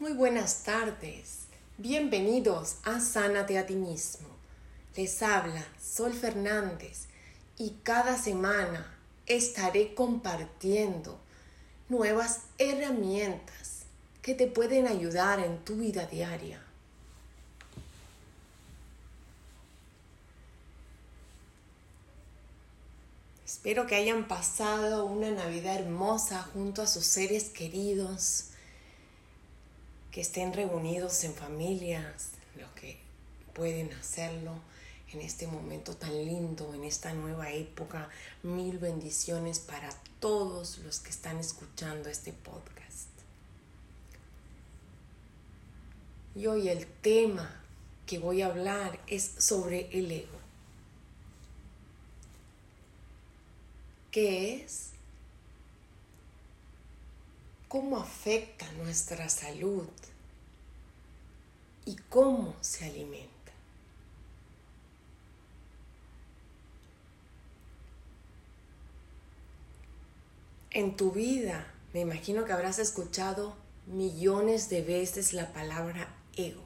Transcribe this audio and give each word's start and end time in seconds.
Muy 0.00 0.14
buenas 0.14 0.62
tardes. 0.62 1.40
Bienvenidos 1.76 2.76
a 2.84 3.00
Sánate 3.00 3.58
a 3.58 3.66
ti 3.66 3.74
mismo. 3.74 4.28
Les 4.96 5.22
habla 5.22 5.62
Sol 5.78 6.14
Fernández 6.14 7.08
y 7.58 7.76
cada 7.82 8.16
semana 8.16 8.96
estaré 9.26 9.94
compartiendo 9.94 11.20
nuevas 11.90 12.44
herramientas 12.56 13.82
que 14.22 14.34
te 14.34 14.46
pueden 14.46 14.86
ayudar 14.86 15.38
en 15.38 15.62
tu 15.66 15.76
vida 15.76 16.06
diaria. 16.06 16.62
Espero 23.44 23.86
que 23.86 23.96
hayan 23.96 24.26
pasado 24.26 25.04
una 25.04 25.30
Navidad 25.30 25.78
hermosa 25.78 26.40
junto 26.54 26.80
a 26.80 26.86
sus 26.86 27.04
seres 27.04 27.50
queridos 27.50 28.49
que 30.10 30.20
estén 30.20 30.52
reunidos 30.52 31.22
en 31.24 31.34
familias, 31.34 32.30
los 32.56 32.70
que 32.72 32.98
pueden 33.54 33.92
hacerlo 33.92 34.52
en 35.12 35.20
este 35.20 35.46
momento 35.46 35.96
tan 35.96 36.14
lindo, 36.24 36.72
en 36.74 36.84
esta 36.84 37.12
nueva 37.12 37.50
época. 37.52 38.08
Mil 38.42 38.78
bendiciones 38.78 39.58
para 39.60 39.90
todos 40.20 40.78
los 40.78 41.00
que 41.00 41.10
están 41.10 41.38
escuchando 41.38 42.08
este 42.08 42.32
podcast. 42.32 43.08
Y 46.34 46.46
hoy 46.46 46.68
el 46.68 46.86
tema 46.86 47.60
que 48.06 48.18
voy 48.18 48.42
a 48.42 48.46
hablar 48.46 49.00
es 49.06 49.30
sobre 49.38 49.88
el 49.96 50.10
ego. 50.10 50.38
¿Qué 54.10 54.62
es? 54.62 54.90
Cómo 57.70 57.98
afecta 57.98 58.66
nuestra 58.72 59.28
salud 59.28 59.86
y 61.84 61.94
cómo 62.08 62.56
se 62.60 62.84
alimenta. 62.84 63.30
En 70.72 70.96
tu 70.96 71.12
vida, 71.12 71.72
me 71.94 72.00
imagino 72.00 72.44
que 72.44 72.52
habrás 72.52 72.80
escuchado 72.80 73.54
millones 73.86 74.68
de 74.68 74.82
veces 74.82 75.32
la 75.32 75.52
palabra 75.52 76.12
ego. 76.34 76.64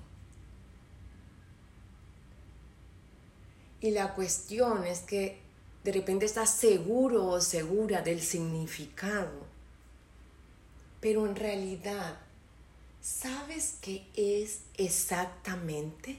Y 3.82 3.90
la 3.90 4.14
cuestión 4.14 4.86
es 4.86 5.00
que 5.00 5.38
de 5.84 5.92
repente 5.92 6.24
estás 6.24 6.48
seguro 6.48 7.26
o 7.26 7.42
segura 7.42 8.00
del 8.00 8.22
significado 8.22 9.53
pero 11.04 11.26
en 11.26 11.36
realidad, 11.36 12.16
¿sabes 13.02 13.76
qué 13.82 14.06
es 14.16 14.60
exactamente? 14.78 16.18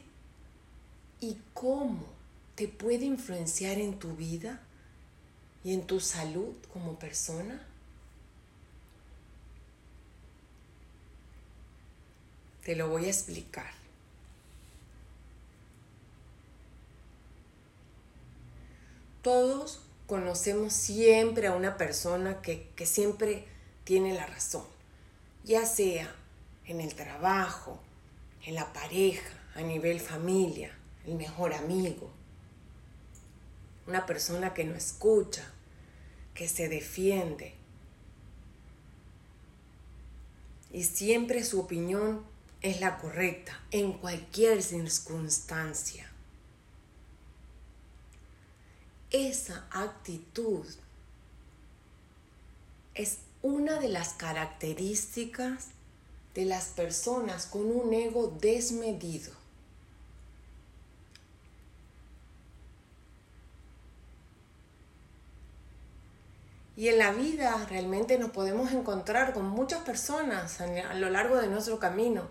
¿Y 1.19 1.39
cómo 1.55 2.05
te 2.53 2.67
puede 2.67 3.05
influenciar 3.05 3.79
en 3.79 3.97
tu 3.97 4.15
vida 4.15 4.61
y 5.63 5.73
en 5.73 5.87
tu 5.87 5.99
salud 5.99 6.53
como 6.71 6.99
persona? 6.99 7.65
Te 12.63 12.75
lo 12.75 12.87
voy 12.87 13.05
a 13.05 13.07
explicar. 13.07 13.71
Todos 19.23 19.81
conocemos 20.05 20.73
siempre 20.73 21.47
a 21.47 21.55
una 21.55 21.75
persona 21.75 22.43
que, 22.43 22.69
que 22.75 22.85
siempre 22.85 23.47
tiene 23.83 24.13
la 24.13 24.27
razón 24.27 24.74
ya 25.45 25.65
sea 25.65 26.13
en 26.65 26.81
el 26.81 26.95
trabajo, 26.95 27.79
en 28.43 28.55
la 28.55 28.73
pareja, 28.73 29.29
a 29.53 29.61
nivel 29.61 29.99
familia, 29.99 30.75
el 31.05 31.15
mejor 31.15 31.53
amigo, 31.53 32.11
una 33.87 34.05
persona 34.05 34.53
que 34.53 34.63
no 34.63 34.75
escucha, 34.75 35.49
que 36.33 36.49
se 36.49 36.67
defiende. 36.67 37.53
Y 40.73 40.83
siempre 40.83 41.43
su 41.43 41.61
opinión 41.61 42.25
es 42.61 42.81
la 42.81 42.97
correcta 42.97 43.61
en 43.71 43.93
cualquier 43.93 44.63
circunstancia. 44.63 46.11
Esa 49.11 49.67
actitud 49.71 50.65
es 52.95 53.19
una 53.45 53.79
de 53.79 53.89
las 53.89 54.13
características 54.13 55.67
de 56.33 56.45
las 56.45 56.69
personas 56.69 57.45
con 57.45 57.69
un 57.69 57.93
ego 57.93 58.35
desmedido. 58.41 59.31
Y 66.75 66.87
en 66.87 66.97
la 66.97 67.11
vida 67.11 67.63
realmente 67.69 68.17
nos 68.17 68.31
podemos 68.31 68.71
encontrar 68.71 69.31
con 69.31 69.45
muchas 69.47 69.81
personas 69.81 70.59
a 70.59 70.95
lo 70.95 71.11
largo 71.11 71.37
de 71.37 71.45
nuestro 71.45 71.77
camino, 71.77 72.23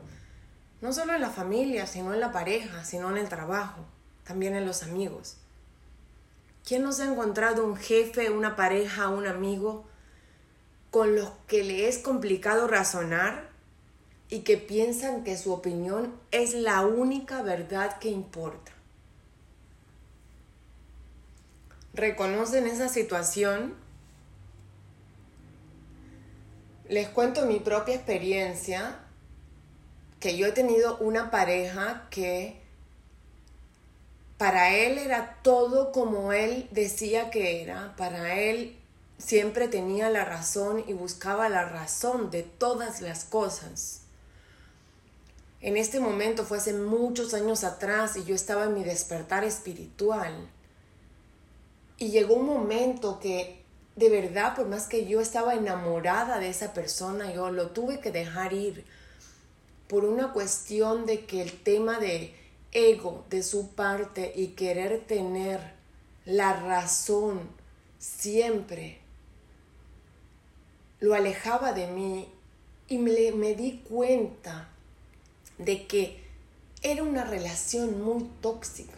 no 0.81 0.93
solo 0.93 1.15
en 1.15 1.21
la 1.21 1.31
familia, 1.31 1.87
sino 1.87 2.13
en 2.13 2.19
la 2.19 2.33
pareja, 2.33 2.85
sino 2.85 3.09
en 3.11 3.19
el 3.19 3.29
trabajo, 3.29 3.85
también 4.25 4.57
en 4.57 4.67
los 4.67 4.83
amigos. 4.83 5.37
¿Quién 6.67 6.83
nos 6.83 6.99
ha 6.99 7.05
encontrado 7.05 7.65
un 7.65 7.77
jefe, 7.77 8.31
una 8.31 8.57
pareja, 8.57 9.11
un 9.11 9.29
amigo 9.29 9.85
con 10.95 11.17
los 11.17 11.33
que 11.49 11.65
le 11.65 11.89
es 11.89 11.99
complicado 11.99 12.69
razonar 12.69 13.49
y 14.31 14.43
que 14.43 14.57
piensan 14.57 15.25
que 15.25 15.37
su 15.37 15.53
opinión 15.53 16.15
es 16.31 16.55
la 16.55 16.83
única 16.83 17.43
verdad 17.43 17.99
que 17.99 18.11
importa. 18.11 18.71
¿Reconocen 21.95 22.69
esa 22.69 22.89
situación? 22.89 23.75
Les 26.89 27.09
cuento 27.09 27.45
mi 27.45 27.59
propia 27.59 27.97
experiencia, 27.97 29.01
que 30.21 30.37
yo 30.37 30.47
he 30.47 30.53
tenido 30.53 30.99
una 30.99 31.33
pareja 31.33 32.07
que 32.09 32.61
para 34.39 34.73
él 34.73 34.99
era 34.99 35.41
todo 35.43 35.91
como 35.91 36.33
él 36.33 36.69
decía 36.71 37.31
que 37.31 37.63
era, 37.63 37.97
para 37.97 38.39
él 38.39 38.79
siempre 39.19 39.69
tenía 39.69 40.11
la 40.11 40.25
razón 40.25 40.85
y 40.87 40.93
buscaba 40.93 41.49
la 41.49 41.65
razón 41.65 42.31
de 42.31 42.43
todas 42.43 43.01
las 43.01 43.25
cosas. 43.25 44.03
En 45.61 45.77
este 45.77 45.99
momento 45.99 46.45
fue 46.45 46.59
hace 46.59 46.75
muchos 46.75 47.33
años 47.33 47.65
atrás 47.65 48.17
y 48.17 48.25
yo 48.25 48.35
estaba 48.35 48.65
en 48.65 48.75
mi 48.75 48.85
despertar 48.85 49.45
espiritual. 49.45 50.49
Y 51.97 52.11
llegó 52.11 52.35
un 52.35 52.47
momento 52.47 53.19
que 53.19 53.65
de 53.97 54.11
verdad, 54.11 54.57
por 54.57 54.67
más 54.67 54.89
que 54.89 55.07
yo 55.07 55.21
estaba 55.21 55.55
enamorada 55.55 56.39
de 56.39 56.49
esa 56.49 56.73
persona, 56.73 57.33
yo 57.33 57.51
lo 57.51 57.69
tuve 57.69 58.01
que 58.01 58.11
dejar 58.11 58.53
ir 58.53 58.85
por 59.89 60.05
una 60.05 60.33
cuestión 60.33 61.07
de 61.07 61.25
que 61.27 61.43
el 61.43 61.63
tema 61.63 62.01
de 62.01 62.35
ego 62.73 63.25
de 63.31 63.43
su 63.45 63.75
parte 63.75 64.33
y 64.35 64.49
querer 64.49 65.05
tener 65.07 65.61
la 66.25 66.55
razón 66.55 67.49
siempre 67.99 69.04
lo 71.05 71.15
alejaba 71.15 71.75
de 71.75 71.87
mí 71.87 72.33
y 72.89 72.97
me, 72.97 73.55
di 73.55 73.83
cuenta 73.87 74.71
de 75.59 75.87
que 75.87 76.25
era 76.81 77.03
una 77.03 77.25
relación 77.25 78.03
muy 78.03 78.25
tóxica. 78.41 78.97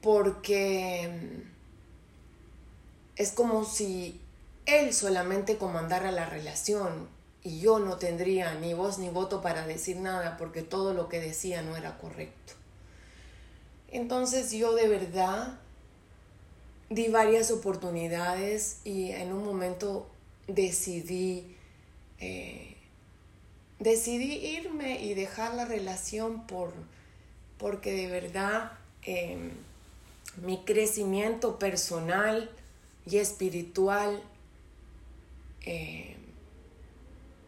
Porque 0.00 1.10
mm, 1.12 1.50
es 3.16 3.32
como 3.32 3.66
si 3.66 4.22
él 4.64 4.94
solamente 4.94 5.58
comandara 5.58 6.12
la 6.12 6.24
relación 6.24 7.06
y 7.42 7.60
yo 7.60 7.78
no 7.78 7.98
tendría 7.98 8.54
ni 8.54 8.72
voz 8.72 8.98
ni 8.98 9.10
voto 9.10 9.42
para 9.42 9.66
decir 9.66 9.98
nada 9.98 10.38
porque 10.38 10.62
todo 10.62 10.94
lo 10.94 11.10
que 11.10 11.20
decía 11.20 11.60
no 11.60 11.76
era 11.76 11.98
correcto. 11.98 12.54
Entonces 13.88 14.50
yo 14.50 14.74
de 14.74 14.88
verdad 14.88 15.60
di 16.88 17.08
varias 17.08 17.50
oportunidades 17.50 18.78
y 18.84 19.10
en 19.10 19.32
un 19.32 19.44
momento 19.44 20.08
decidí, 20.46 21.56
eh, 22.20 22.76
decidí 23.78 24.34
irme 24.56 25.02
y 25.02 25.14
dejar 25.14 25.54
la 25.54 25.64
relación 25.64 26.46
por, 26.46 26.72
porque 27.58 27.92
de 27.92 28.06
verdad 28.08 28.72
em, 29.02 29.50
mi 30.44 30.62
crecimiento 30.64 31.58
personal 31.58 32.50
y 33.04 33.18
espiritual 33.18 34.22
em, 35.62 36.14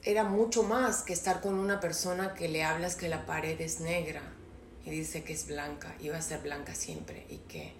era 0.03 0.25
mucho 0.25 0.63
más 0.63 1.03
que 1.03 1.13
estar 1.13 1.41
con 1.41 1.55
una 1.55 1.81
persona 1.81 2.35
que 2.35 2.49
le 2.49 2.65
hablas 2.65 2.97
que 2.97 3.09
la 3.09 3.27
pared 3.27 3.61
es 3.61 3.81
negra 3.81 4.23
y 4.85 4.91
dice 4.91 5.23
que 5.23 5.33
es 5.33 5.47
blanca 5.47 5.95
y 6.01 6.09
va 6.09 6.17
a 6.17 6.23
ser 6.23 6.41
blanca 6.41 6.75
siempre 6.75 7.27
y 7.29 7.37
que 7.49 7.73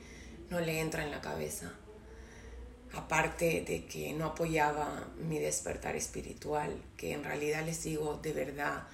no 0.51 0.61
le 0.61 0.81
entra 0.81 1.05
en 1.05 1.11
la 1.11 1.21
cabeza. 1.21 1.73
aparte 2.95 3.65
de 3.67 3.85
que 3.85 4.15
no 4.15 4.25
apoyaba 4.25 5.09
mi 5.19 5.39
despertar 5.39 5.95
espiritual, 5.95 6.83
que 6.97 7.13
en 7.13 7.23
realidad 7.23 7.65
les 7.67 7.83
digo 7.83 8.19
de 8.23 8.33
verdad, 8.33 8.89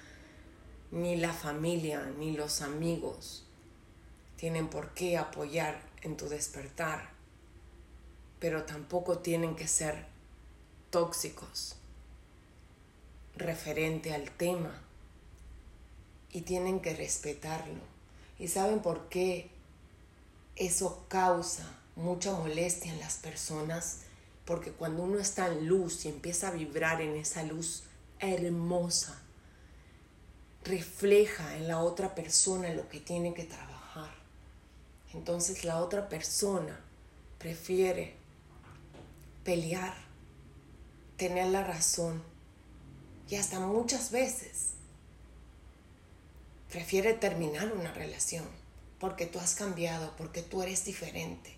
ni 0.91 1.15
la 1.15 1.31
familia 1.31 2.11
ni 2.19 2.35
los 2.35 2.61
amigos 2.61 3.45
tienen 4.35 4.67
por 4.67 4.93
qué 4.93 5.17
apoyar 5.17 5.79
en 6.01 6.17
tu 6.17 6.27
despertar, 6.27 7.09
pero 8.39 8.63
tampoco 8.63 9.19
tienen 9.19 9.55
que 9.55 9.67
ser 9.67 10.05
tóxicos 10.89 11.77
referente 13.35 14.13
al 14.13 14.29
tema 14.31 14.81
y 16.31 16.41
tienen 16.41 16.79
que 16.79 16.93
respetarlo. 16.93 17.81
¿Y 18.37 18.49
saben 18.49 18.81
por 18.81 19.07
qué 19.07 19.49
eso 20.55 21.05
causa 21.07 21.65
mucha 21.95 22.31
molestia 22.31 22.91
en 22.91 22.99
las 22.99 23.17
personas? 23.17 23.99
Porque 24.45 24.71
cuando 24.71 25.03
uno 25.03 25.19
está 25.19 25.47
en 25.47 25.67
luz 25.67 26.05
y 26.05 26.09
empieza 26.09 26.49
a 26.49 26.51
vibrar 26.51 27.01
en 27.01 27.15
esa 27.15 27.43
luz 27.43 27.83
hermosa, 28.19 29.21
refleja 30.63 31.55
en 31.57 31.67
la 31.67 31.79
otra 31.79 32.15
persona 32.15 32.73
lo 32.73 32.89
que 32.89 32.99
tiene 32.99 33.33
que 33.33 33.43
trabajar. 33.43 34.11
Entonces 35.13 35.63
la 35.63 35.77
otra 35.77 36.09
persona 36.09 36.79
prefiere 37.37 38.15
pelear, 39.43 39.93
tener 41.17 41.47
la 41.47 41.63
razón 41.63 42.21
y 43.29 43.35
hasta 43.35 43.59
muchas 43.59 44.11
veces 44.11 44.71
prefiere 46.69 47.13
terminar 47.13 47.71
una 47.71 47.93
relación 47.93 48.45
porque 49.05 49.27
tú 49.27 49.37
has 49.37 49.53
cambiado, 49.53 50.11
porque 50.17 50.41
tú 50.41 50.63
eres 50.63 50.83
diferente, 50.83 51.55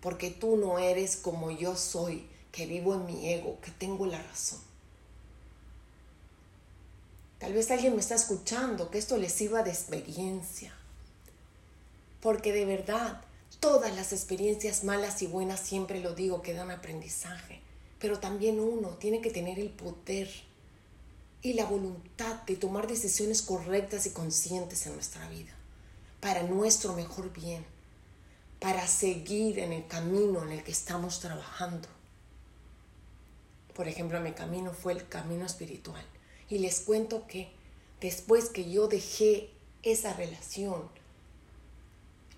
porque 0.00 0.30
tú 0.30 0.56
no 0.56 0.78
eres 0.78 1.16
como 1.16 1.50
yo 1.50 1.74
soy, 1.74 2.24
que 2.52 2.66
vivo 2.66 2.94
en 2.94 3.04
mi 3.04 3.32
ego, 3.32 3.58
que 3.60 3.72
tengo 3.72 4.06
la 4.06 4.22
razón. 4.22 4.60
Tal 7.40 7.52
vez 7.52 7.68
alguien 7.72 7.94
me 7.94 8.00
está 8.00 8.14
escuchando, 8.14 8.92
que 8.92 8.98
esto 8.98 9.16
les 9.16 9.32
sirva 9.32 9.64
de 9.64 9.70
experiencia. 9.70 10.72
Porque 12.20 12.52
de 12.52 12.64
verdad, 12.64 13.20
todas 13.58 13.92
las 13.96 14.12
experiencias 14.12 14.84
malas 14.84 15.20
y 15.20 15.26
buenas, 15.26 15.58
siempre 15.58 15.98
lo 15.98 16.14
digo, 16.14 16.42
que 16.42 16.54
dan 16.54 16.70
aprendizaje. 16.70 17.60
Pero 17.98 18.20
también 18.20 18.60
uno 18.60 18.90
tiene 18.90 19.20
que 19.20 19.30
tener 19.30 19.58
el 19.58 19.70
poder 19.70 20.30
y 21.42 21.54
la 21.54 21.64
voluntad 21.64 22.42
de 22.42 22.54
tomar 22.54 22.86
decisiones 22.86 23.42
correctas 23.42 24.06
y 24.06 24.10
conscientes 24.10 24.86
en 24.86 24.94
nuestra 24.94 25.28
vida, 25.28 25.56
para 26.24 26.42
nuestro 26.42 26.94
mejor 26.94 27.30
bien, 27.34 27.66
para 28.58 28.86
seguir 28.86 29.58
en 29.58 29.74
el 29.74 29.86
camino 29.86 30.42
en 30.42 30.52
el 30.52 30.64
que 30.64 30.72
estamos 30.72 31.20
trabajando. 31.20 31.86
Por 33.74 33.88
ejemplo, 33.88 34.18
mi 34.22 34.32
camino 34.32 34.72
fue 34.72 34.94
el 34.94 35.06
camino 35.06 35.44
espiritual. 35.44 36.02
Y 36.48 36.60
les 36.60 36.80
cuento 36.80 37.26
que 37.26 37.52
después 38.00 38.48
que 38.48 38.70
yo 38.70 38.88
dejé 38.88 39.50
esa 39.82 40.14
relación, 40.14 40.88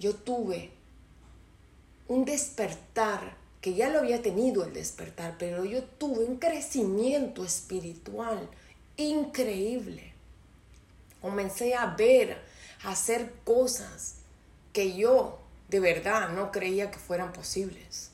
yo 0.00 0.16
tuve 0.16 0.72
un 2.08 2.24
despertar, 2.24 3.36
que 3.60 3.74
ya 3.74 3.88
lo 3.88 4.00
había 4.00 4.20
tenido 4.20 4.64
el 4.64 4.72
despertar, 4.72 5.36
pero 5.38 5.64
yo 5.64 5.84
tuve 5.84 6.24
un 6.24 6.38
crecimiento 6.38 7.44
espiritual 7.44 8.50
increíble. 8.96 10.12
Comencé 11.20 11.76
a 11.76 11.94
ver, 11.94 12.55
hacer 12.86 13.32
cosas 13.44 14.16
que 14.72 14.96
yo 14.96 15.40
de 15.68 15.80
verdad 15.80 16.28
no 16.30 16.52
creía 16.52 16.90
que 16.92 16.98
fueran 16.98 17.32
posibles. 17.32 18.10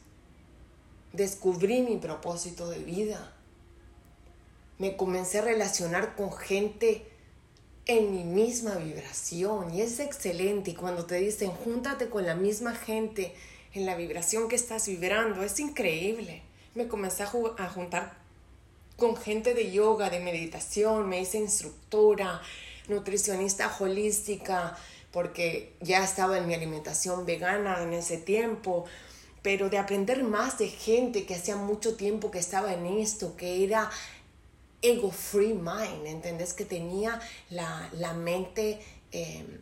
Descubrí 1.13 1.83
mi 1.83 1.99
propósito 1.99 2.71
de 2.71 2.79
vida. 2.79 3.35
Me 4.79 4.97
comencé 4.97 5.41
a 5.41 5.43
relacionar 5.43 6.17
con 6.17 6.33
gente 6.33 7.07
en 7.85 8.13
mi 8.13 8.25
misma 8.25 8.77
vibración 8.77 9.75
y 9.75 9.83
es 9.83 10.01
excelente. 10.01 10.71
Y 10.71 10.75
cuando 10.75 11.05
te 11.05 11.17
dicen 11.17 11.51
júntate 11.51 12.09
con 12.09 12.25
la 12.25 12.35
misma 12.35 12.75
gente 12.75 13.35
en 13.75 13.85
la 13.85 13.95
vibración 13.95 14.49
que 14.49 14.57
estás 14.57 14.89
vibrando 14.89 15.43
es 15.43 15.61
increíble. 15.61 16.43
Me 16.75 16.89
comencé 16.89 17.25
a, 17.25 17.27
juntar 17.27 18.17
con 18.97 19.17
gente 19.17 19.53
de 19.53 19.71
yoga 19.71 20.09
de 20.09 20.21
meditación 20.21 21.11
me 21.11 21.21
hice 21.21 21.37
instructora 21.37 22.41
nutricionista 22.89 23.75
holística 23.79 24.77
porque 25.11 25.75
ya 25.81 26.03
estaba 26.03 26.39
en 26.39 26.47
mi 26.47 26.55
alimentación 26.55 27.27
vegana 27.27 27.83
en 27.83 27.93
ese 27.93 28.17
tiempo 28.17 28.87
pero 29.43 29.69
de 29.69 29.79
aprender 29.79 30.23
más 30.23 30.59
de 30.59 30.69
gente 30.69 31.27
que 31.27 31.35
hacía 31.35 31.57
mucho 31.57 31.97
tiempo 31.97 32.31
que 32.31 32.39
estaba 32.39 32.73
en 32.73 32.87
esto, 32.87 33.37
que 33.37 33.65
era 33.65 33.91
ego 34.81 35.11
free 35.11 35.55
mind, 35.55 36.07
¿entendés? 36.07 36.55
Que 36.55 36.65
tenía 36.65 37.21
la, 37.51 38.15
mente 38.15 38.81
em, 39.11 39.61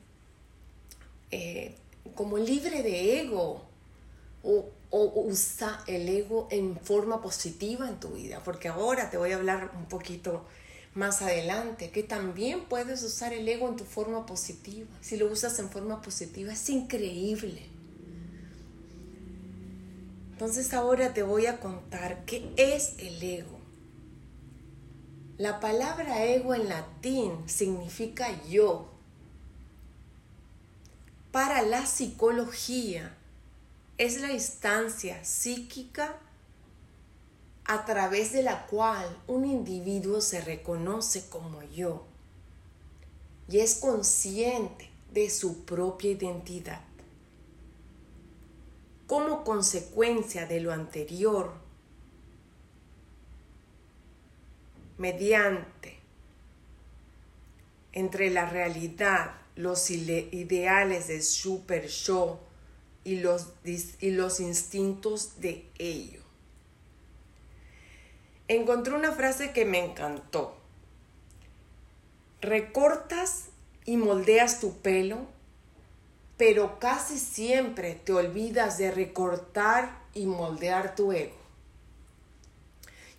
eh, 1.30 1.74
como 2.14 2.36
libre 2.38 2.82
de 2.82 3.20
ego. 3.20 3.66
O, 4.42 4.70
o 4.88 5.20
usa 5.26 5.84
el 5.86 6.08
ego 6.08 6.48
en 6.50 6.78
forma 6.80 7.20
positiva 7.20 7.86
en 7.86 8.00
tu 8.00 8.08
vida, 8.08 8.40
porque 8.42 8.68
ahora 8.68 9.10
te 9.10 9.18
voy 9.18 9.32
a 9.32 9.36
hablar 9.36 9.70
un 9.76 9.84
poquito 9.84 10.46
más 10.94 11.22
adelante, 11.22 11.90
que 11.90 12.02
también 12.02 12.64
puedes 12.64 13.02
usar 13.02 13.32
el 13.32 13.48
ego 13.48 13.68
en 13.68 13.76
tu 13.76 13.84
forma 13.84 14.26
positiva. 14.26 14.88
Si 15.00 15.16
lo 15.16 15.30
usas 15.30 15.58
en 15.58 15.70
forma 15.70 16.02
positiva, 16.02 16.52
es 16.52 16.68
increíble. 16.68 17.62
Entonces 20.32 20.72
ahora 20.72 21.12
te 21.12 21.22
voy 21.22 21.46
a 21.46 21.60
contar 21.60 22.24
qué 22.24 22.52
es 22.56 22.94
el 22.98 23.22
ego. 23.22 23.58
La 25.36 25.60
palabra 25.60 26.24
ego 26.24 26.54
en 26.54 26.68
latín 26.68 27.32
significa 27.46 28.28
yo. 28.48 28.90
Para 31.30 31.62
la 31.62 31.86
psicología 31.86 33.14
es 33.96 34.20
la 34.20 34.32
instancia 34.32 35.24
psíquica 35.24 36.18
a 37.64 37.84
través 37.84 38.32
de 38.32 38.42
la 38.42 38.66
cual 38.66 39.06
un 39.26 39.44
individuo 39.44 40.20
se 40.20 40.40
reconoce 40.40 41.28
como 41.28 41.62
yo 41.62 42.04
y 43.48 43.58
es 43.58 43.76
consciente 43.76 44.88
de 45.12 45.28
su 45.28 45.64
propia 45.64 46.12
identidad. 46.12 46.80
Como 49.06 49.42
consecuencia 49.42 50.46
de 50.46 50.60
lo 50.60 50.72
anterior, 50.72 51.52
mediante 54.98 55.98
entre 57.92 58.30
la 58.30 58.48
realidad, 58.48 59.34
los 59.56 59.90
ideales 59.90 61.08
de 61.08 61.22
super 61.22 61.88
yo 61.88 62.38
y 63.02 63.16
los, 63.16 63.48
y 63.64 64.10
los 64.10 64.38
instintos 64.38 65.40
de 65.40 65.68
ello. 65.78 66.20
Encontré 68.50 68.94
una 68.94 69.12
frase 69.12 69.52
que 69.52 69.64
me 69.64 69.78
encantó. 69.78 70.56
Recortas 72.40 73.44
y 73.84 73.96
moldeas 73.96 74.58
tu 74.58 74.76
pelo, 74.78 75.18
pero 76.36 76.80
casi 76.80 77.20
siempre 77.20 77.94
te 77.94 78.12
olvidas 78.12 78.76
de 78.76 78.90
recortar 78.90 79.96
y 80.14 80.26
moldear 80.26 80.96
tu 80.96 81.12
ego. 81.12 81.36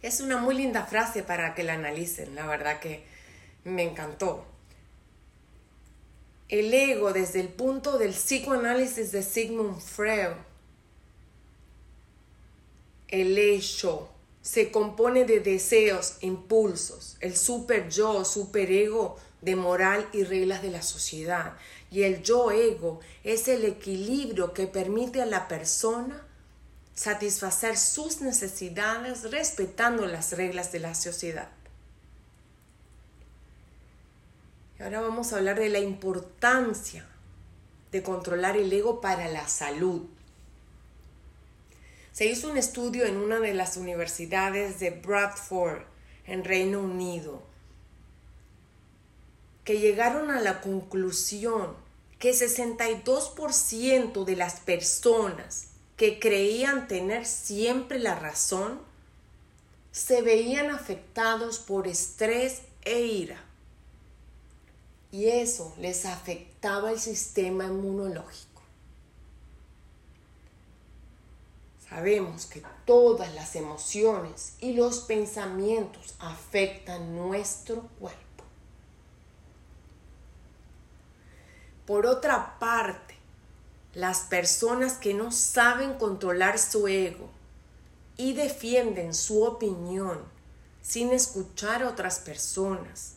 Es 0.02 0.20
una 0.20 0.36
muy 0.36 0.54
linda 0.54 0.86
frase 0.86 1.24
para 1.24 1.56
que 1.56 1.64
la 1.64 1.76
analicen, 1.76 2.36
la 2.36 2.46
verdad 2.46 2.82
que 2.82 3.06
me 3.64 3.84
encantó. 3.84 4.44
El 6.50 6.74
ego 6.74 7.14
desde 7.14 7.40
el 7.40 7.48
punto 7.48 7.98
del 7.98 8.12
psicoanálisis 8.12 9.14
de 9.14 9.24
Sigmund 9.24 9.80
Freud, 9.80 10.36
el 13.08 13.38
hecho 13.38 14.10
se 14.42 14.72
compone 14.72 15.26
de 15.26 15.40
deseos, 15.40 16.18
impulsos, 16.22 17.18
el 17.20 17.36
super 17.38 17.90
yo, 17.90 18.26
super 18.26 18.72
ego 18.72 19.18
de 19.42 19.56
moral 19.56 20.08
y 20.14 20.24
reglas 20.24 20.62
de 20.62 20.72
la 20.72 20.82
sociedad. 20.82 21.54
Y 21.90 22.04
el 22.04 22.24
yo 22.24 22.52
ego 22.52 23.00
es 23.24 23.48
el 23.48 23.66
equilibrio 23.66 24.54
que 24.54 24.68
permite 24.68 25.22
a 25.22 25.26
la 25.26 25.48
persona 25.48 26.26
satisfacer 26.94 27.78
sus 27.78 28.22
necesidades 28.22 29.30
respetando 29.32 30.06
las 30.06 30.34
reglas 30.34 30.72
de 30.72 30.80
la 30.80 30.96
sociedad. 30.96 31.50
Y 34.80 34.84
ahora 34.84 35.02
vamos 35.02 35.32
a 35.32 35.38
hablar 35.38 35.60
de 35.60 35.70
la 35.70 35.80
importancia 35.80 37.08
de 37.92 38.04
controlar 38.04 38.58
el 38.58 38.72
ego 38.72 39.02
para 39.02 39.28
la 39.28 39.48
salud. 39.48 40.04
Se 42.12 42.26
hizo 42.26 42.50
un 42.50 42.58
estudio 42.58 43.06
en 43.06 43.18
una 43.18 43.40
de 43.40 43.54
las 43.54 43.78
universidades 43.78 44.80
de 44.80 44.90
Bradford, 44.90 45.84
en 46.26 46.44
Reino 46.44 46.82
Unido, 46.82 47.42
que 49.64 49.80
llegaron 49.80 50.30
a 50.32 50.42
la 50.42 50.62
conclusión 50.62 51.76
que 52.20 52.32
62% 52.32 54.26
de 54.26 54.36
las 54.36 54.60
personas 54.60 55.68
que 55.96 56.20
creían 56.20 56.88
tener 56.88 57.26
siempre 57.26 58.00
la 58.00 58.16
razón, 58.16 58.80
se 59.92 60.22
veían 60.22 60.72
afectados 60.72 61.60
por 61.60 61.88
estrés 61.88 62.64
e 62.84 63.02
ira. 63.02 63.44
Y 65.12 65.28
eso 65.28 65.74
les 65.78 66.06
afectaba 66.06 66.92
el 66.92 67.00
sistema 67.00 67.66
inmunológico. 67.66 68.51
Sabemos 71.92 72.46
que 72.46 72.64
todas 72.86 73.36
las 73.36 73.58
emociones 73.58 74.54
y 74.62 74.72
los 74.72 75.00
pensamientos 75.02 76.16
afectan 76.20 77.18
nuestro 77.18 77.82
cuerpo. 78.00 78.46
Por 81.86 82.06
otra 82.06 82.58
parte, 82.60 83.16
las 83.94 84.22
personas 84.22 84.94
que 84.94 85.14
no 85.14 85.34
saben 85.34 85.96
controlar 85.96 86.60
su 86.60 86.88
ego 86.88 87.30
y 88.16 88.36
defienden 88.36 89.14
su 89.14 89.44
opinión 89.44 90.24
sin 90.82 91.12
escuchar 91.12 91.84
a 91.84 91.90
otras 91.90 92.20
personas 92.20 93.16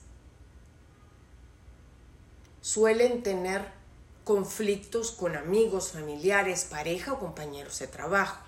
suelen 2.61 3.23
tener 3.23 3.71
conflictos 4.25 5.13
con 5.13 5.37
amigos, 5.37 5.93
familiares, 5.93 6.65
pareja 6.65 7.13
o 7.13 7.21
compañeros 7.21 7.79
de 7.79 7.87
trabajo. 7.87 8.44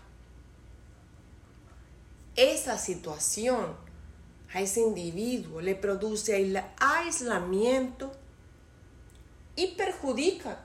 Esa 2.36 2.76
situación 2.76 3.74
a 4.52 4.60
ese 4.60 4.80
individuo 4.80 5.60
le 5.60 5.74
produce 5.74 6.62
aislamiento 6.78 8.12
y 9.56 9.68
perjudica 9.68 10.64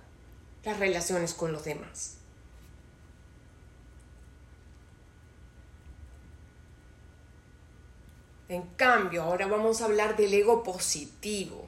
las 0.63 0.79
relaciones 0.79 1.33
con 1.33 1.53
los 1.53 1.63
demás. 1.63 2.17
En 8.49 8.63
cambio, 8.75 9.23
ahora 9.23 9.47
vamos 9.47 9.81
a 9.81 9.85
hablar 9.85 10.17
del 10.17 10.33
ego 10.33 10.61
positivo. 10.61 11.65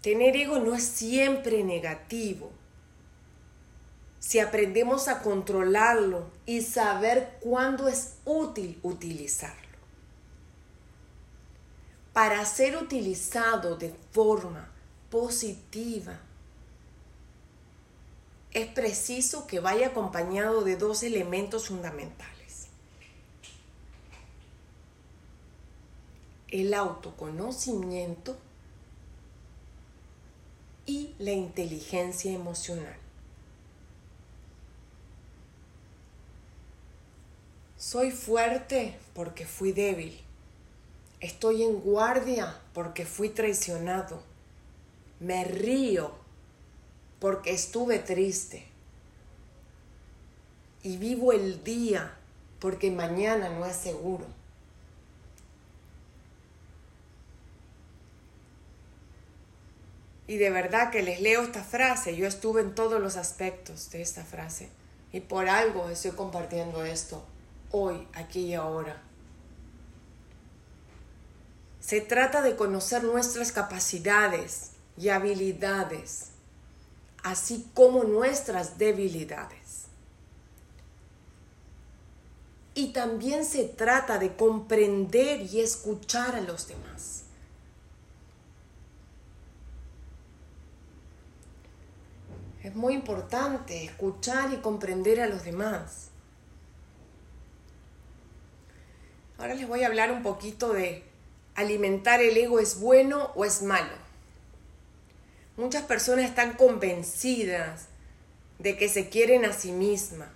Tener 0.00 0.36
ego 0.36 0.60
no 0.60 0.76
es 0.76 0.84
siempre 0.84 1.64
negativo. 1.64 2.52
Si 4.22 4.38
aprendemos 4.38 5.08
a 5.08 5.20
controlarlo 5.20 6.30
y 6.46 6.62
saber 6.62 7.38
cuándo 7.40 7.88
es 7.88 8.18
útil 8.24 8.78
utilizarlo. 8.84 9.76
Para 12.12 12.44
ser 12.44 12.76
utilizado 12.76 13.76
de 13.76 13.92
forma 14.12 14.70
positiva. 15.10 16.20
Es 18.52 18.68
preciso 18.68 19.48
que 19.48 19.58
vaya 19.58 19.88
acompañado 19.88 20.62
de 20.62 20.76
dos 20.76 21.02
elementos 21.02 21.66
fundamentales. 21.66 22.68
El 26.46 26.74
autoconocimiento 26.74 28.36
y 30.86 31.12
la 31.18 31.32
inteligencia 31.32 32.30
emocional. 32.30 33.01
Soy 37.82 38.12
fuerte 38.12 38.96
porque 39.12 39.44
fui 39.44 39.72
débil. 39.72 40.16
Estoy 41.18 41.64
en 41.64 41.80
guardia 41.80 42.56
porque 42.72 43.04
fui 43.04 43.28
traicionado 43.28 44.22
me 45.18 45.42
río 45.42 46.12
porque 47.18 47.50
estuve 47.50 47.98
triste. 47.98 48.64
Y 50.84 50.96
vivo 50.96 51.32
el 51.32 51.64
día 51.64 52.14
porque 52.60 52.92
mañana 52.92 53.48
no 53.48 53.66
es 53.66 53.74
seguro. 53.74 54.26
Y 60.28 60.36
de 60.36 60.50
verdad 60.50 60.92
que 60.92 61.02
les 61.02 61.20
leo 61.20 61.42
esta 61.42 61.64
frase. 61.64 62.16
Yo 62.16 62.28
estuve 62.28 62.60
en 62.60 62.76
todos 62.76 63.00
los 63.00 63.16
aspectos 63.16 63.90
de 63.90 64.02
esta 64.02 64.22
frase. 64.22 64.68
Y 65.12 65.18
por 65.18 65.48
algo 65.48 65.90
estoy 65.90 66.12
compartiendo 66.12 66.84
esto 66.84 67.24
hoy, 67.72 68.06
aquí 68.14 68.46
y 68.46 68.54
ahora. 68.54 69.02
Se 71.80 72.00
trata 72.00 72.42
de 72.42 72.54
conocer 72.54 73.02
nuestras 73.02 73.50
capacidades, 73.50 74.72
y 74.96 75.08
habilidades, 75.08 76.30
así 77.22 77.66
como 77.74 78.04
nuestras 78.04 78.78
debilidades. 78.78 79.86
Y 82.74 82.92
también 82.92 83.44
se 83.44 83.64
trata 83.64 84.18
de 84.18 84.34
comprender 84.34 85.42
y 85.42 85.60
escuchar 85.60 86.34
a 86.34 86.40
los 86.40 86.68
demás. 86.68 87.24
Es 92.62 92.74
muy 92.74 92.94
importante 92.94 93.84
escuchar 93.84 94.52
y 94.54 94.58
comprender 94.58 95.20
a 95.20 95.26
los 95.26 95.44
demás. 95.44 96.11
Ahora 99.42 99.56
les 99.56 99.66
voy 99.66 99.82
a 99.82 99.88
hablar 99.88 100.12
un 100.12 100.22
poquito 100.22 100.72
de 100.72 101.02
alimentar 101.56 102.22
el 102.22 102.36
ego 102.36 102.60
es 102.60 102.78
bueno 102.78 103.32
o 103.34 103.44
es 103.44 103.60
malo. 103.60 103.90
Muchas 105.56 105.82
personas 105.82 106.26
están 106.26 106.52
convencidas 106.52 107.88
de 108.60 108.76
que 108.76 108.88
se 108.88 109.08
quieren 109.08 109.44
a 109.44 109.52
sí 109.52 109.72
mismas, 109.72 110.28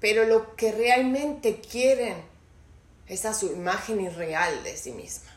pero 0.00 0.24
lo 0.24 0.56
que 0.56 0.72
realmente 0.72 1.60
quieren 1.60 2.16
es 3.06 3.26
a 3.26 3.34
su 3.34 3.52
imagen 3.52 4.00
irreal 4.00 4.64
de 4.64 4.74
sí 4.74 4.92
misma. 4.92 5.36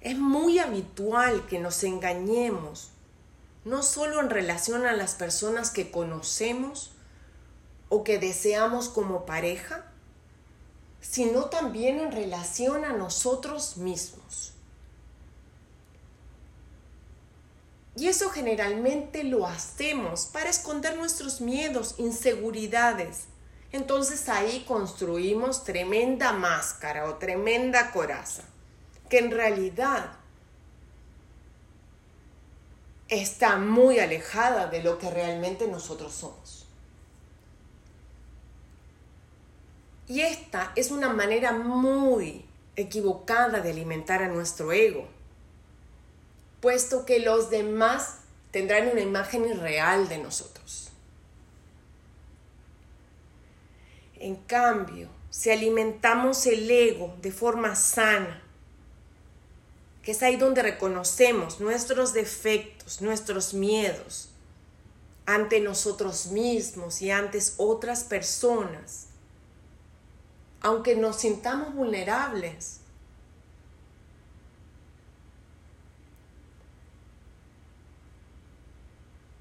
Es 0.00 0.16
muy 0.16 0.60
habitual 0.60 1.44
que 1.46 1.58
nos 1.58 1.82
engañemos, 1.82 2.92
no 3.64 3.82
solo 3.82 4.20
en 4.20 4.30
relación 4.30 4.86
a 4.86 4.92
las 4.92 5.16
personas 5.16 5.70
que 5.70 5.90
conocemos 5.90 6.92
o 7.94 8.04
que 8.04 8.18
deseamos 8.18 8.88
como 8.88 9.26
pareja, 9.26 9.84
sino 11.02 11.50
también 11.50 12.00
en 12.00 12.10
relación 12.10 12.86
a 12.86 12.94
nosotros 12.94 13.76
mismos. 13.76 14.54
Y 17.94 18.08
eso 18.08 18.30
generalmente 18.30 19.24
lo 19.24 19.46
hacemos 19.46 20.24
para 20.24 20.48
esconder 20.48 20.96
nuestros 20.96 21.42
miedos, 21.42 21.96
inseguridades. 21.98 23.24
Entonces 23.72 24.30
ahí 24.30 24.64
construimos 24.66 25.62
tremenda 25.62 26.32
máscara 26.32 27.10
o 27.10 27.16
tremenda 27.16 27.90
coraza, 27.90 28.44
que 29.10 29.18
en 29.18 29.32
realidad 29.32 30.12
está 33.08 33.58
muy 33.58 33.98
alejada 33.98 34.68
de 34.68 34.82
lo 34.82 34.96
que 34.96 35.10
realmente 35.10 35.68
nosotros 35.68 36.14
somos. 36.14 36.61
Y 40.08 40.20
esta 40.20 40.72
es 40.76 40.90
una 40.90 41.12
manera 41.12 41.52
muy 41.52 42.44
equivocada 42.76 43.60
de 43.60 43.70
alimentar 43.70 44.22
a 44.22 44.28
nuestro 44.28 44.72
ego 44.72 45.06
puesto 46.62 47.04
que 47.04 47.18
los 47.18 47.50
demás 47.50 48.18
tendrán 48.52 48.86
una 48.86 49.00
imagen 49.00 49.44
irreal 49.44 50.08
de 50.08 50.18
nosotros. 50.18 50.90
En 54.14 54.36
cambio, 54.36 55.08
si 55.28 55.50
alimentamos 55.50 56.46
el 56.46 56.70
ego 56.70 57.16
de 57.20 57.32
forma 57.32 57.74
sana, 57.74 58.40
que 60.04 60.12
es 60.12 60.22
ahí 60.22 60.36
donde 60.36 60.62
reconocemos 60.62 61.58
nuestros 61.60 62.12
defectos, 62.12 63.02
nuestros 63.02 63.54
miedos 63.54 64.28
ante 65.26 65.58
nosotros 65.58 66.28
mismos 66.28 67.02
y 67.02 67.10
ante 67.10 67.40
otras 67.56 68.04
personas, 68.04 69.08
aunque 70.62 70.96
nos 70.96 71.16
sintamos 71.16 71.74
vulnerables, 71.74 72.80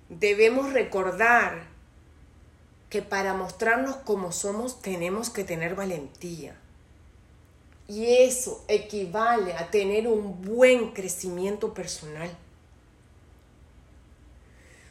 debemos 0.10 0.74
recordar 0.74 1.64
que 2.90 3.02
para 3.02 3.34
mostrarnos 3.34 3.96
como 3.98 4.32
somos 4.32 4.82
tenemos 4.82 5.30
que 5.30 5.44
tener 5.44 5.76
valentía. 5.76 6.56
Y 7.88 8.06
eso 8.06 8.64
equivale 8.68 9.54
a 9.54 9.70
tener 9.70 10.08
un 10.08 10.42
buen 10.42 10.92
crecimiento 10.92 11.74
personal. 11.74 12.30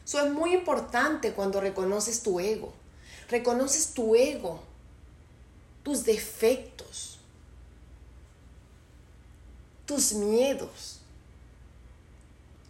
Eso 0.05 0.25
es 0.25 0.33
muy 0.33 0.55
importante 0.55 1.33
cuando 1.33 1.61
reconoces 1.61 2.23
tu 2.23 2.41
ego. 2.41 2.73
Reconoces 3.29 3.95
tu 3.95 4.17
ego, 4.17 4.61
tus 5.83 6.05
defectos, 6.05 7.19
tus 9.87 10.13
miedos, 10.13 11.01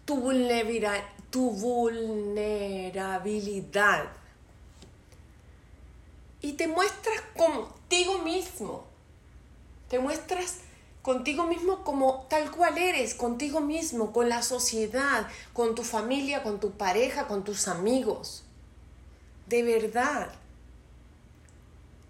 tu 0.05 0.17
vulnerabilidad, 0.17 1.03
tu 1.29 1.51
vulnerabilidad 1.51 4.21
y 6.41 6.53
te 6.53 6.67
muestras 6.67 7.21
contigo 7.37 8.19
mismo. 8.19 8.83
Te 9.89 9.99
muestras 9.99 10.57
contigo 11.01 11.45
mismo 11.45 11.83
como 11.83 12.25
tal 12.29 12.51
cual 12.51 12.77
eres, 12.77 13.13
contigo 13.13 13.61
mismo, 13.61 14.11
con 14.11 14.29
la 14.29 14.41
sociedad, 14.41 15.27
con 15.53 15.75
tu 15.75 15.83
familia, 15.83 16.43
con 16.43 16.59
tu 16.59 16.71
pareja, 16.71 17.27
con 17.27 17.43
tus 17.43 17.67
amigos. 17.67 18.43
De 19.47 19.63
verdad. 19.63 20.31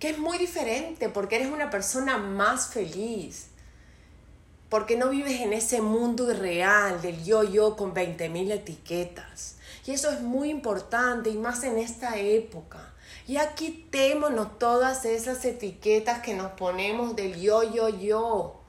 Que 0.02 0.10
es 0.10 0.18
muy 0.18 0.38
diferente 0.38 1.08
porque 1.08 1.38
eres 1.38 1.48
una 1.48 1.70
persona 1.70 2.18
más 2.18 2.68
feliz. 2.68 3.48
Porque 4.68 4.98
no 4.98 5.10
vives 5.10 5.40
en 5.40 5.54
ese 5.54 5.82
mundo 5.82 6.30
irreal 6.30 7.02
del 7.02 7.24
yo-yo 7.24 7.78
con 7.78 7.94
20.000 7.94 8.52
etiquetas. 8.52 9.56
Y 9.86 9.92
eso 9.92 10.12
es 10.12 10.20
muy 10.20 10.50
importante 10.50 11.30
y 11.30 11.38
más 11.38 11.64
en 11.64 11.78
esta 11.78 12.18
época 12.18 12.92
ya 13.28 13.56
quitémonos 13.56 14.60
todas 14.60 15.06
esas 15.06 15.44
etiquetas 15.46 16.22
que 16.22 16.34
nos 16.34 16.52
ponemos 16.54 17.16
del 17.16 17.40
yo, 17.40 17.64
yo, 17.64 17.90
yo. 17.90 18.62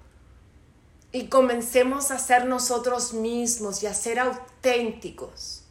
Y 1.11 1.27
comencemos 1.27 2.11
a 2.11 2.19
ser 2.19 2.47
nosotros 2.47 3.13
mismos 3.13 3.83
y 3.83 3.87
a 3.87 3.95
ser 3.95 4.19
auténticos. 4.19 5.62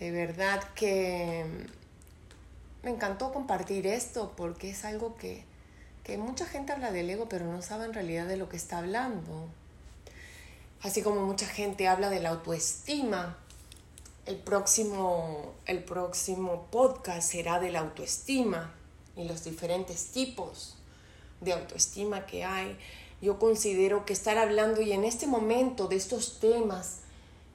De 0.00 0.10
verdad 0.10 0.64
que 0.74 1.44
me 2.82 2.90
encantó 2.90 3.34
compartir 3.34 3.86
esto 3.86 4.32
porque 4.34 4.70
es 4.70 4.86
algo 4.86 5.14
que, 5.16 5.44
que 6.04 6.16
mucha 6.16 6.46
gente 6.46 6.72
habla 6.72 6.90
del 6.90 7.10
ego, 7.10 7.28
pero 7.28 7.44
no 7.44 7.60
sabe 7.60 7.84
en 7.84 7.92
realidad 7.92 8.26
de 8.26 8.38
lo 8.38 8.48
que 8.48 8.56
está 8.56 8.78
hablando. 8.78 9.46
Así 10.80 11.02
como 11.02 11.26
mucha 11.26 11.46
gente 11.46 11.86
habla 11.86 12.08
de 12.08 12.20
la 12.20 12.30
autoestima, 12.30 13.36
el 14.24 14.36
próximo, 14.36 15.52
el 15.66 15.84
próximo 15.84 16.68
podcast 16.70 17.30
será 17.30 17.60
de 17.60 17.70
la 17.70 17.80
autoestima 17.80 18.72
y 19.16 19.24
los 19.24 19.44
diferentes 19.44 20.12
tipos 20.12 20.78
de 21.42 21.52
autoestima 21.52 22.24
que 22.24 22.46
hay. 22.46 22.78
Yo 23.20 23.38
considero 23.38 24.06
que 24.06 24.14
estar 24.14 24.38
hablando 24.38 24.80
y 24.80 24.92
en 24.92 25.04
este 25.04 25.26
momento 25.26 25.88
de 25.88 25.96
estos 25.96 26.40
temas 26.40 27.00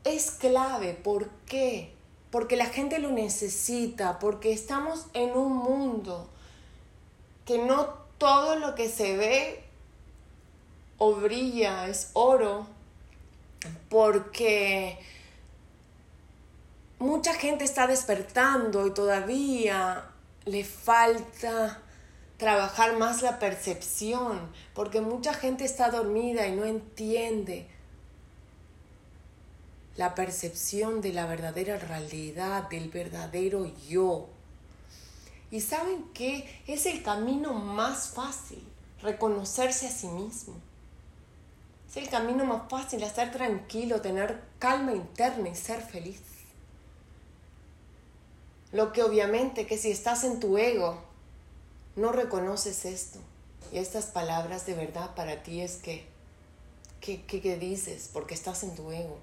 es 0.04 0.30
clave. 0.30 0.94
¿Por 0.94 1.32
qué? 1.48 1.95
Porque 2.36 2.58
la 2.58 2.65
gente 2.65 3.00
lo 3.00 3.12
necesita, 3.12 4.20
porque 4.20 4.51
estamos 4.51 5.06
en 5.13 5.38
un 5.38 5.56
mundo 5.56 6.30
que 7.46 7.60
no 7.60 7.86
todo 8.18 8.58
lo 8.58 8.75
que 8.75 8.89
se 8.89 9.15
ve 9.15 9.63
o 10.98 11.13
brilla 11.15 11.88
es 11.88 12.10
oro, 12.12 12.68
porque 13.88 15.00
mucha 17.00 17.34
gente 17.34 17.63
está 17.63 17.88
despertando 17.88 18.86
y 18.86 18.94
todavía 18.94 20.04
le 20.44 20.65
falta 20.65 21.82
trabajar 22.36 22.98
más 22.98 23.22
la 23.22 23.39
percepción, 23.39 24.51
porque 24.74 25.00
mucha 25.00 25.34
gente 25.34 25.63
está 25.63 25.89
dormida 25.89 26.46
y 26.46 26.51
no 26.54 26.65
entiende 26.65 27.70
la 29.98 30.14
percepción 30.14 31.02
de 31.02 31.14
la 31.14 31.25
verdadera 31.25 31.78
realidad, 31.78 32.70
del 32.70 32.90
verdadero 32.90 33.72
yo. 33.88 34.28
Y 35.52 35.62
saben 35.62 36.04
que 36.14 36.62
es 36.68 36.86
el 36.86 37.02
camino 37.02 37.54
más 37.54 38.10
fácil, 38.10 38.62
reconocerse 39.02 39.88
a 39.88 39.92
sí 39.92 40.08
mismo. 40.08 40.56
Es 41.90 41.98
el 41.98 42.10
camino 42.10 42.44
más 42.44 42.70
fácil, 42.70 43.04
estar 43.04 43.32
tranquilo, 43.32 44.02
tener 44.02 44.42
calma 44.60 44.94
interna 44.94 45.48
y 45.48 45.56
ser 45.56 45.82
feliz. 45.82 46.20
Lo 48.74 48.92
que 48.92 49.04
obviamente 49.04 49.66
que 49.66 49.78
si 49.78 49.92
estás 49.92 50.25
en 50.25 50.42
tu 50.42 50.58
ego, 50.58 51.00
no 51.96 52.12
reconoces 52.12 52.84
esto. 52.84 53.20
Y 53.72 53.78
estas 53.78 54.08
palabras 54.08 54.65
de 54.65 54.74
verdad 54.74 55.15
para 55.15 55.41
ti 55.43 55.62
es 55.62 55.78
que, 55.78 56.06
¿qué 57.00 57.58
dices? 57.58 58.10
Porque 58.12 58.34
estás 58.34 58.63
en 58.63 58.76
tu 58.76 58.91
ego. 58.91 59.17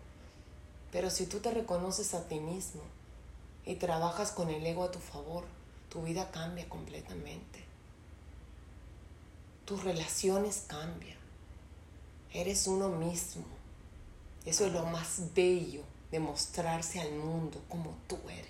Pero 0.92 1.11
si 1.11 1.26
tú 1.26 1.40
te 1.40 1.50
reconoces 1.50 2.14
a 2.14 2.28
ti 2.28 2.38
mismo 2.38 2.83
y 3.66 3.74
trabajas 3.74 4.31
con 4.31 4.50
el 4.50 4.64
ego 4.64 4.85
a 4.85 4.92
tu 4.92 5.00
favor, 5.00 5.44
tu 5.88 6.02
vida 6.02 6.31
cambia 6.31 6.68
completamente. 6.68 7.64
Tus 9.64 9.83
relaciones 9.83 10.64
cambian 10.68 11.22
eres 12.35 12.66
uno 12.66 12.88
mismo. 12.88 13.44
Eso 14.44 14.66
es 14.66 14.72
lo 14.72 14.85
más 14.87 15.35
bello 15.35 15.83
de 16.11 16.18
mostrarse 16.18 17.00
al 17.00 17.12
mundo 17.12 17.62
como 17.68 17.94
tú 18.09 18.18
eres. 18.28 18.46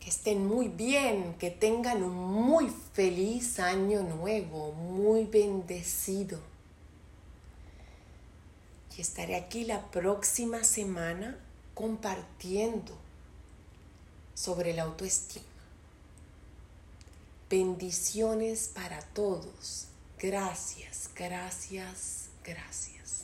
Que 0.00 0.10
estén 0.10 0.46
muy 0.46 0.68
bien, 0.68 1.34
que 1.38 1.50
tengan 1.50 2.02
un 2.02 2.14
muy 2.14 2.68
feliz 2.92 3.60
año 3.60 4.02
nuevo, 4.02 4.72
muy 4.72 5.24
bendecido. 5.24 6.38
Y 8.96 9.00
estaré 9.00 9.36
aquí 9.36 9.64
la 9.64 9.90
próxima 9.90 10.64
semana 10.64 11.38
compartiendo 11.74 12.92
sobre 14.34 14.74
la 14.74 14.82
autoestima. 14.82 15.44
Bendiciones 17.48 18.70
para 18.74 19.00
todos. 19.00 19.86
Gracias, 20.18 21.10
gracias, 21.14 22.28
gracias. 22.44 23.21